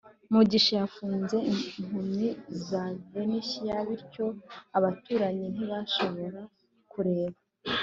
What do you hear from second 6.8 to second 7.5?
kureba